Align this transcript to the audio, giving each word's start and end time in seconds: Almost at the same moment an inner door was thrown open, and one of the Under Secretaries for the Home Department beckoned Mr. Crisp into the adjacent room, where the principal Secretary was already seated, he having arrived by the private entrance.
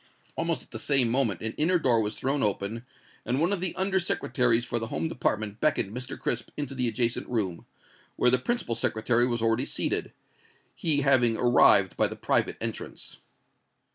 Almost 0.35 0.63
at 0.63 0.71
the 0.71 0.79
same 0.79 1.09
moment 1.09 1.41
an 1.41 1.53
inner 1.59 1.77
door 1.77 2.01
was 2.01 2.17
thrown 2.17 2.41
open, 2.41 2.83
and 3.23 3.39
one 3.39 3.53
of 3.53 3.61
the 3.61 3.75
Under 3.75 3.99
Secretaries 3.99 4.65
for 4.65 4.79
the 4.79 4.87
Home 4.87 5.07
Department 5.07 5.59
beckoned 5.59 5.95
Mr. 5.95 6.17
Crisp 6.19 6.49
into 6.57 6.73
the 6.73 6.87
adjacent 6.87 7.29
room, 7.29 7.67
where 8.15 8.31
the 8.31 8.39
principal 8.39 8.73
Secretary 8.73 9.27
was 9.27 9.43
already 9.43 9.63
seated, 9.65 10.11
he 10.73 11.01
having 11.01 11.37
arrived 11.37 11.97
by 11.97 12.07
the 12.07 12.15
private 12.15 12.57
entrance. 12.59 13.17